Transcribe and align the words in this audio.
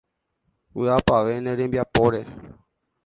Vy'apavẽ 0.79 1.35
ne 1.41 1.51
rembiapóre. 1.59 2.21